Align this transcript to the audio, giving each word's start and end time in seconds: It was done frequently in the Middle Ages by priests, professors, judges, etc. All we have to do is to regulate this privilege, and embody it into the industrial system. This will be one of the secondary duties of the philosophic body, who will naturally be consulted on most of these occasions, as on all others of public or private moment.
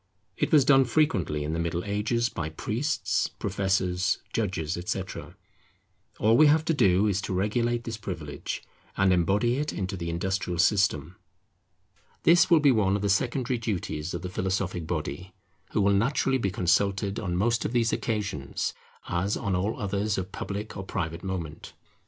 It 0.35 0.51
was 0.51 0.65
done 0.65 0.85
frequently 0.85 1.43
in 1.43 1.53
the 1.53 1.59
Middle 1.59 1.83
Ages 1.85 2.27
by 2.27 2.49
priests, 2.49 3.27
professors, 3.37 4.17
judges, 4.33 4.75
etc. 4.75 5.35
All 6.17 6.35
we 6.35 6.47
have 6.47 6.65
to 6.65 6.73
do 6.73 7.05
is 7.05 7.21
to 7.21 7.35
regulate 7.35 7.83
this 7.83 7.97
privilege, 7.97 8.63
and 8.97 9.13
embody 9.13 9.57
it 9.57 9.71
into 9.71 9.95
the 9.95 10.09
industrial 10.09 10.57
system. 10.57 11.17
This 12.23 12.49
will 12.49 12.59
be 12.59 12.71
one 12.71 12.95
of 12.95 13.03
the 13.03 13.09
secondary 13.09 13.59
duties 13.59 14.15
of 14.15 14.23
the 14.23 14.29
philosophic 14.29 14.87
body, 14.87 15.35
who 15.69 15.81
will 15.81 15.93
naturally 15.93 16.39
be 16.39 16.49
consulted 16.49 17.19
on 17.19 17.37
most 17.37 17.63
of 17.63 17.71
these 17.71 17.93
occasions, 17.93 18.73
as 19.07 19.37
on 19.37 19.55
all 19.55 19.79
others 19.79 20.17
of 20.17 20.31
public 20.31 20.75
or 20.75 20.83
private 20.83 21.23
moment. 21.23 21.73